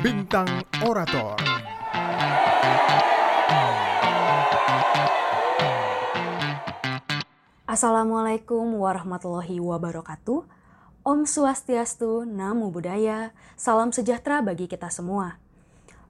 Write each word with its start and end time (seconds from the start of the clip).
Bintang 0.00 0.48
Orator. 0.80 1.36
Assalamualaikum 7.68 8.80
warahmatullahi 8.80 9.60
wabarakatuh. 9.60 10.48
Om 11.04 11.28
Swastiastu, 11.28 12.24
Namo 12.24 12.72
Buddhaya, 12.72 13.36
salam 13.60 13.92
sejahtera 13.92 14.40
bagi 14.40 14.72
kita 14.72 14.88
semua. 14.88 15.36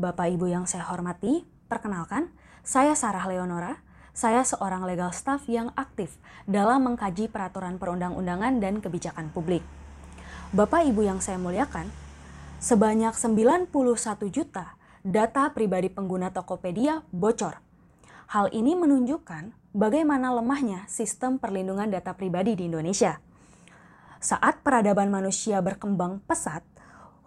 Bapak 0.00 0.32
Ibu 0.32 0.48
yang 0.48 0.64
saya 0.64 0.88
hormati, 0.88 1.44
perkenalkan, 1.68 2.32
saya 2.64 2.96
Sarah 2.96 3.28
Leonora. 3.28 3.84
Saya 4.16 4.48
seorang 4.48 4.88
legal 4.88 5.12
staff 5.12 5.44
yang 5.44 5.76
aktif 5.76 6.16
dalam 6.48 6.88
mengkaji 6.88 7.28
peraturan 7.28 7.76
perundang-undangan 7.76 8.64
dan 8.64 8.80
kebijakan 8.80 9.28
publik. 9.28 9.60
Bapak 10.56 10.88
Ibu 10.88 11.04
yang 11.04 11.20
saya 11.20 11.36
muliakan, 11.36 12.03
sebanyak 12.64 13.12
91 13.12 13.68
juta 14.32 14.72
data 15.04 15.52
pribadi 15.52 15.92
pengguna 15.92 16.32
Tokopedia 16.32 17.04
bocor. 17.12 17.60
Hal 18.32 18.48
ini 18.56 18.72
menunjukkan 18.72 19.52
bagaimana 19.76 20.32
lemahnya 20.32 20.88
sistem 20.88 21.36
perlindungan 21.36 21.92
data 21.92 22.16
pribadi 22.16 22.56
di 22.56 22.64
Indonesia. 22.72 23.20
Saat 24.16 24.64
peradaban 24.64 25.12
manusia 25.12 25.60
berkembang 25.60 26.24
pesat, 26.24 26.64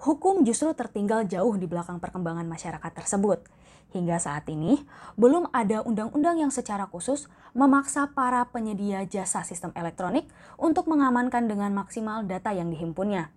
hukum 0.02 0.42
justru 0.42 0.74
tertinggal 0.74 1.30
jauh 1.30 1.54
di 1.54 1.70
belakang 1.70 2.02
perkembangan 2.02 2.50
masyarakat 2.50 2.92
tersebut. 2.98 3.46
Hingga 3.94 4.18
saat 4.18 4.50
ini, 4.50 4.82
belum 5.22 5.54
ada 5.54 5.86
undang-undang 5.86 6.42
yang 6.42 6.50
secara 6.50 6.90
khusus 6.90 7.30
memaksa 7.54 8.10
para 8.10 8.42
penyedia 8.50 9.06
jasa 9.06 9.46
sistem 9.46 9.70
elektronik 9.78 10.26
untuk 10.58 10.90
mengamankan 10.90 11.46
dengan 11.46 11.78
maksimal 11.78 12.26
data 12.26 12.58
yang 12.58 12.74
dihimpunnya. 12.74 13.30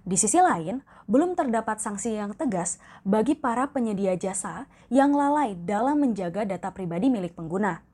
Di 0.00 0.16
sisi 0.16 0.40
lain, 0.40 0.80
belum 1.04 1.36
terdapat 1.36 1.76
sanksi 1.76 2.16
yang 2.16 2.32
tegas 2.32 2.80
bagi 3.04 3.36
para 3.36 3.68
penyedia 3.68 4.16
jasa 4.16 4.64
yang 4.88 5.12
lalai 5.12 5.52
dalam 5.54 6.00
menjaga 6.00 6.48
data 6.48 6.72
pribadi 6.72 7.12
milik 7.12 7.36
pengguna. 7.36 7.84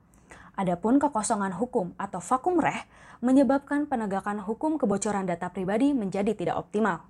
Adapun 0.55 0.97
kekosongan 0.97 1.53
hukum 1.59 1.93
atau 1.99 2.23
vakum 2.23 2.57
reh 2.57 2.87
menyebabkan 3.19 3.85
penegakan 3.85 4.39
hukum 4.41 4.79
kebocoran 4.79 5.27
data 5.27 5.51
pribadi 5.51 5.91
menjadi 5.91 6.33
tidak 6.33 6.55
optimal. 6.57 7.03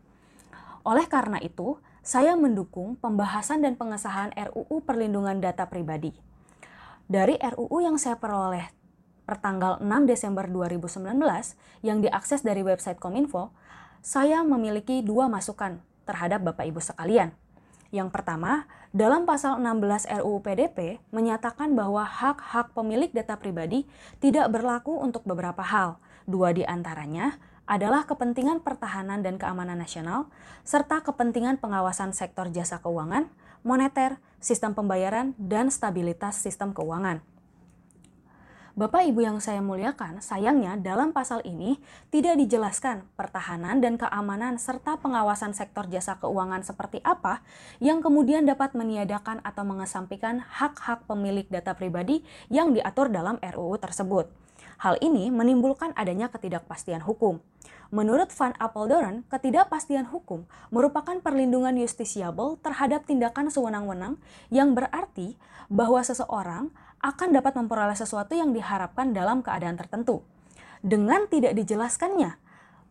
Oleh 0.82 1.06
karena 1.06 1.38
itu, 1.46 1.78
saya 2.02 2.40
mendukung 2.40 2.96
pembahasan 2.98 3.60
dan 3.60 3.76
pengesahan 3.76 4.32
RUU 4.32 4.80
Perlindungan 4.88 5.44
Data 5.44 5.68
Pribadi. 5.68 6.16
Dari 7.08 7.36
RUU 7.36 7.84
yang 7.84 8.00
saya 8.00 8.16
peroleh 8.16 8.64
pertanggal 9.28 9.84
6 9.84 10.08
Desember 10.08 10.48
2019 10.48 11.04
yang 11.84 12.00
diakses 12.00 12.48
dari 12.48 12.64
website 12.64 12.96
Kominfo, 12.96 13.52
saya 14.08 14.40
memiliki 14.40 15.04
dua 15.04 15.28
masukan 15.28 15.84
terhadap 16.08 16.40
Bapak 16.40 16.64
Ibu 16.64 16.80
sekalian. 16.80 17.36
Yang 17.92 18.16
pertama, 18.16 18.64
dalam 18.96 19.28
pasal 19.28 19.60
16 19.60 20.08
RUU 20.24 20.40
PDP 20.40 21.04
menyatakan 21.12 21.76
bahwa 21.76 22.08
hak-hak 22.08 22.72
pemilik 22.72 23.12
data 23.12 23.36
pribadi 23.36 23.84
tidak 24.24 24.48
berlaku 24.48 24.96
untuk 24.96 25.28
beberapa 25.28 25.60
hal. 25.60 26.00
Dua 26.24 26.56
di 26.56 26.64
antaranya 26.64 27.36
adalah 27.68 28.08
kepentingan 28.08 28.64
pertahanan 28.64 29.28
dan 29.28 29.36
keamanan 29.36 29.76
nasional, 29.76 30.32
serta 30.64 31.04
kepentingan 31.04 31.60
pengawasan 31.60 32.16
sektor 32.16 32.48
jasa 32.48 32.80
keuangan, 32.80 33.28
moneter, 33.68 34.24
sistem 34.40 34.72
pembayaran, 34.72 35.36
dan 35.36 35.68
stabilitas 35.68 36.40
sistem 36.40 36.72
keuangan. 36.72 37.20
Bapak 38.78 39.10
Ibu 39.10 39.26
yang 39.26 39.42
saya 39.42 39.58
muliakan, 39.58 40.22
sayangnya 40.22 40.78
dalam 40.78 41.10
pasal 41.10 41.42
ini 41.42 41.82
tidak 42.14 42.38
dijelaskan 42.38 43.10
pertahanan 43.18 43.82
dan 43.82 43.98
keamanan 43.98 44.62
serta 44.62 45.02
pengawasan 45.02 45.58
sektor 45.58 45.90
jasa 45.90 46.22
keuangan 46.22 46.62
seperti 46.62 47.02
apa 47.02 47.42
yang 47.82 48.06
kemudian 48.06 48.46
dapat 48.46 48.78
meniadakan 48.78 49.42
atau 49.42 49.66
mengesampingkan 49.66 50.46
hak-hak 50.46 51.10
pemilik 51.10 51.50
data 51.50 51.74
pribadi 51.74 52.22
yang 52.54 52.70
diatur 52.70 53.10
dalam 53.10 53.42
RUU 53.42 53.82
tersebut. 53.82 54.30
Hal 54.78 55.02
ini 55.02 55.34
menimbulkan 55.34 55.98
adanya 55.98 56.30
ketidakpastian 56.30 57.02
hukum. 57.02 57.42
Menurut 57.90 58.30
Van 58.30 58.54
Apeldoorn, 58.62 59.26
ketidakpastian 59.26 60.06
hukum 60.14 60.46
merupakan 60.70 61.18
perlindungan 61.18 61.74
justisiable 61.82 62.62
terhadap 62.62 63.10
tindakan 63.10 63.50
sewenang-wenang 63.50 64.22
yang 64.54 64.78
berarti 64.78 65.34
bahwa 65.66 66.00
seseorang 66.06 66.70
akan 67.02 67.30
dapat 67.34 67.54
memperoleh 67.58 67.96
sesuatu 67.96 68.34
yang 68.34 68.52
diharapkan 68.52 69.14
dalam 69.14 69.46
keadaan 69.46 69.78
tertentu. 69.78 70.26
Dengan 70.82 71.26
tidak 71.30 71.58
dijelaskannya 71.58 72.38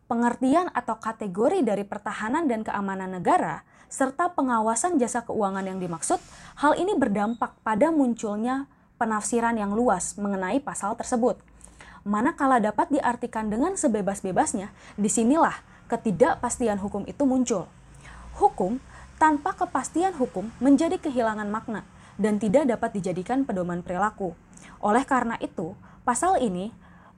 pengertian 0.07 0.71
atau 0.71 0.95
kategori 0.97 1.61
dari 1.67 1.83
pertahanan 1.83 2.47
dan 2.47 2.63
keamanan 2.63 3.19
negara, 3.19 3.67
serta 3.91 4.31
pengawasan 4.31 4.99
jasa 4.99 5.23
keuangan 5.23 5.63
yang 5.67 5.79
dimaksud, 5.79 6.19
hal 6.59 6.73
ini 6.79 6.95
berdampak 6.95 7.55
pada 7.63 7.91
munculnya 7.91 8.67
penafsiran 8.95 9.55
yang 9.59 9.75
luas 9.75 10.15
mengenai 10.15 10.59
pasal 10.63 10.95
tersebut. 10.95 11.39
Manakala 12.07 12.63
dapat 12.63 12.87
diartikan 12.87 13.51
dengan 13.51 13.75
sebebas-bebasnya, 13.75 14.71
di 14.95 15.11
sinilah 15.11 15.59
ketidakpastian 15.91 16.79
hukum 16.79 17.03
itu 17.03 17.23
muncul. 17.27 17.67
Hukum 18.39 18.79
tanpa 19.19 19.55
kepastian 19.55 20.15
hukum 20.15 20.47
menjadi 20.63 20.95
kehilangan 20.99 21.51
makna, 21.51 21.83
dan 22.17 22.41
tidak 22.41 22.67
dapat 22.69 22.97
dijadikan 22.97 23.45
pedoman 23.45 23.85
perilaku. 23.85 24.33
Oleh 24.81 25.05
karena 25.05 25.37
itu, 25.41 25.73
pasal 26.05 26.41
ini 26.41 26.73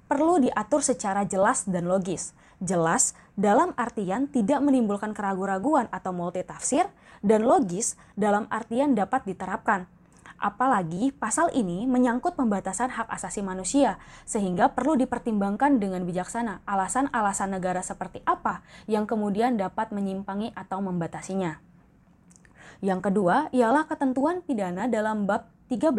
perlu 0.07 0.39
diatur 0.43 0.83
secara 0.83 1.27
jelas 1.27 1.67
dan 1.67 1.87
logis. 1.87 2.35
Jelas 2.59 3.15
dalam 3.39 3.71
artian 3.79 4.27
tidak 4.27 4.59
menimbulkan 4.59 5.15
keraguan-raguan 5.15 5.87
atau 5.95 6.11
multitafsir, 6.11 6.91
dan 7.19 7.43
logis 7.43 7.99
dalam 8.15 8.47
artian 8.51 8.95
dapat 8.95 9.27
diterapkan. 9.27 9.87
Apalagi 10.39 11.11
pasal 11.11 11.51
ini 11.51 11.83
menyangkut 11.83 12.39
pembatasan 12.39 12.95
hak 12.95 13.11
asasi 13.11 13.43
manusia, 13.43 13.99
sehingga 14.23 14.71
perlu 14.71 14.95
dipertimbangkan 14.95 15.83
dengan 15.83 16.07
bijaksana 16.07 16.63
alasan-alasan 16.63 17.59
negara 17.59 17.83
seperti 17.83 18.23
apa 18.23 18.63
yang 18.87 19.03
kemudian 19.03 19.59
dapat 19.59 19.91
menyimpangi 19.91 20.55
atau 20.55 20.79
membatasinya. 20.79 21.68
Yang 22.79 23.11
kedua 23.11 23.51
ialah 23.51 23.87
ketentuan 23.87 24.39
pidana 24.39 24.87
dalam 24.87 25.27
bab 25.27 25.51
13 25.69 25.93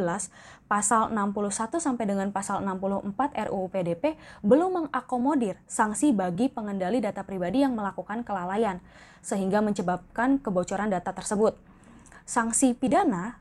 pasal 0.66 1.14
61 1.14 1.78
sampai 1.78 2.04
dengan 2.04 2.28
pasal 2.34 2.64
64 2.66 3.14
RUU 3.48 3.70
PDP 3.70 4.18
belum 4.42 4.84
mengakomodir 4.90 5.60
sanksi 5.70 6.10
bagi 6.10 6.50
pengendali 6.50 6.98
data 6.98 7.22
pribadi 7.22 7.62
yang 7.62 7.78
melakukan 7.78 8.26
kelalaian 8.26 8.82
sehingga 9.22 9.62
menyebabkan 9.62 10.42
kebocoran 10.42 10.90
data 10.90 11.14
tersebut. 11.14 11.54
Sanksi 12.26 12.74
pidana 12.74 13.38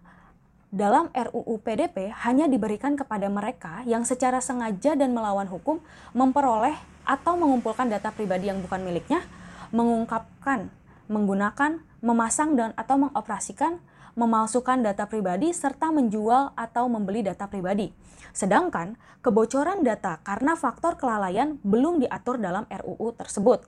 dalam 0.69 1.09
RUU 1.09 1.57
PDP 1.65 2.13
hanya 2.21 2.45
diberikan 2.45 2.93
kepada 2.93 3.25
mereka 3.25 3.81
yang 3.89 4.05
secara 4.05 4.37
sengaja 4.37 4.93
dan 4.93 5.17
melawan 5.17 5.49
hukum 5.49 5.81
memperoleh 6.13 6.77
atau 7.09 7.33
mengumpulkan 7.41 7.89
data 7.89 8.13
pribadi 8.13 8.53
yang 8.53 8.61
bukan 8.61 8.85
miliknya, 8.85 9.25
mengungkapkan, 9.73 10.69
menggunakan, 11.09 11.81
memasang 11.99 12.55
dan 12.55 12.71
atau 12.75 13.07
mengoperasikan, 13.07 13.79
memalsukan 14.15 14.83
data 14.83 15.07
pribadi, 15.07 15.51
serta 15.55 15.91
menjual 15.93 16.51
atau 16.55 16.87
membeli 16.91 17.23
data 17.23 17.47
pribadi. 17.47 17.91
Sedangkan 18.35 18.99
kebocoran 19.23 19.83
data 19.83 20.19
karena 20.23 20.55
faktor 20.55 20.95
kelalaian 20.99 21.59
belum 21.63 22.03
diatur 22.03 22.39
dalam 22.39 22.67
RUU 22.67 23.15
tersebut. 23.15 23.65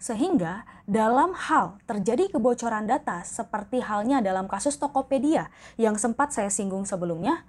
Sehingga 0.00 0.64
dalam 0.88 1.36
hal 1.36 1.76
terjadi 1.84 2.32
kebocoran 2.32 2.88
data 2.88 3.20
seperti 3.20 3.84
halnya 3.84 4.24
dalam 4.24 4.48
kasus 4.48 4.80
Tokopedia 4.80 5.52
yang 5.76 6.00
sempat 6.00 6.32
saya 6.32 6.48
singgung 6.48 6.88
sebelumnya, 6.88 7.44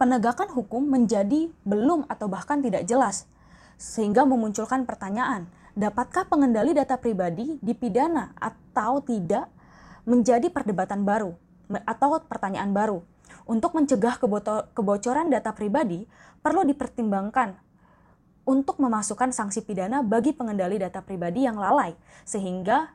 penegakan 0.00 0.48
hukum 0.50 0.88
menjadi 0.88 1.52
belum 1.68 2.08
atau 2.08 2.26
bahkan 2.26 2.64
tidak 2.64 2.88
jelas 2.88 3.28
sehingga 3.82 4.22
memunculkan 4.22 4.86
pertanyaan, 4.86 5.50
dapatkah 5.72 6.28
pengendali 6.28 6.76
data 6.76 7.00
pribadi 7.00 7.56
dipidana 7.64 8.36
atau 8.36 9.00
tidak 9.00 9.48
menjadi 10.04 10.50
perdebatan 10.52 11.06
baru 11.06 11.32
atau 11.88 12.20
pertanyaan 12.26 12.74
baru. 12.74 13.00
Untuk 13.48 13.72
mencegah 13.72 14.20
kebocoran 14.76 15.32
data 15.32 15.50
pribadi, 15.56 16.04
perlu 16.44 16.62
dipertimbangkan 16.68 17.56
untuk 18.42 18.82
memasukkan 18.82 19.30
sanksi 19.30 19.62
pidana 19.62 20.02
bagi 20.02 20.34
pengendali 20.34 20.76
data 20.76 21.00
pribadi 21.00 21.46
yang 21.46 21.56
lalai, 21.56 21.94
sehingga 22.26 22.90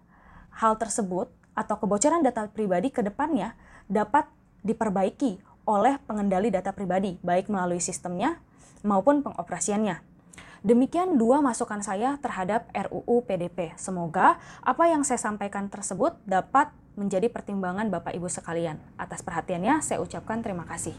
hal 0.59 0.75
tersebut 0.75 1.31
atau 1.57 1.75
kebocoran 1.79 2.21
data 2.21 2.45
pribadi 2.51 2.93
ke 2.93 3.01
depannya 3.01 3.55
dapat 3.87 4.27
diperbaiki 4.61 5.39
oleh 5.67 5.99
pengendali 6.05 6.51
data 6.51 6.71
pribadi, 6.75 7.15
baik 7.23 7.47
melalui 7.47 7.79
sistemnya 7.79 8.39
maupun 8.83 9.23
pengoperasiannya. 9.23 10.16
Demikian 10.65 11.21
dua 11.21 11.41
masukan 11.43 11.81
saya 11.85 12.17
terhadap 12.17 12.69
RUU 12.73 13.25
PDP. 13.25 13.77
Semoga 13.77 14.41
apa 14.65 14.89
yang 14.89 15.05
saya 15.05 15.21
sampaikan 15.21 15.69
tersebut 15.69 16.17
dapat 16.25 16.73
menjadi 16.97 17.29
pertimbangan 17.29 17.93
Bapak 17.93 18.17
Ibu 18.17 18.25
sekalian. 18.25 18.81
Atas 18.97 19.21
perhatiannya 19.21 19.85
saya 19.85 20.01
ucapkan 20.01 20.41
terima 20.41 20.65
kasih. 20.65 20.97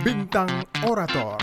Bintang 0.00 0.48
Orator. 0.88 1.36